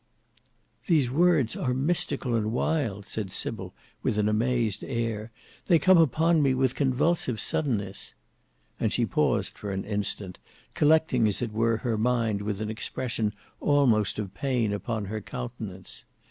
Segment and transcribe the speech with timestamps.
[0.87, 5.29] "These words are mystical and wild," said Sybil with an amazed air;
[5.67, 8.15] "they come upon me with convulsive suddenness."
[8.79, 10.39] And she paused for an instant,
[10.73, 16.03] collecting as it were her mind with an expression almost of pain upon her countenance.